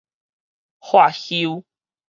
[0.79, 1.63] 喝咻